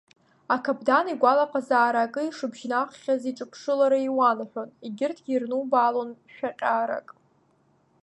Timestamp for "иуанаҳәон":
4.07-4.69